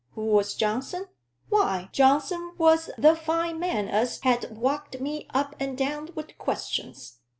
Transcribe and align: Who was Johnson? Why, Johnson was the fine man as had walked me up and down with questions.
Who 0.13 0.25
was 0.25 0.55
Johnson? 0.55 1.09
Why, 1.49 1.89
Johnson 1.91 2.55
was 2.57 2.89
the 2.97 3.15
fine 3.15 3.59
man 3.59 3.87
as 3.87 4.19
had 4.21 4.49
walked 4.57 4.99
me 4.99 5.27
up 5.31 5.55
and 5.59 5.77
down 5.77 6.09
with 6.15 6.39
questions. 6.39 7.19